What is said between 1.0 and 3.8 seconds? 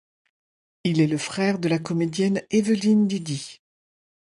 le frère de la comédienne Évelyne Didi.